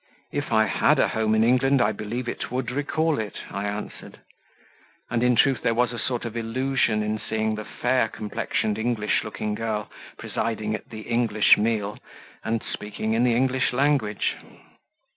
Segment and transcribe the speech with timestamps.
[0.31, 4.19] "If I had a home in England, I believe it would recall it," I answered;
[5.11, 9.23] and, in truth, there was a sort of illusion in seeing the fair complexioned English
[9.23, 11.99] looking girl presiding at the English meal,
[12.43, 14.37] and speaking in the English language.